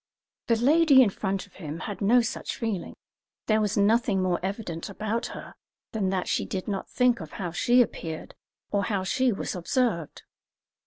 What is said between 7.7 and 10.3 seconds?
appeared or how she was observed.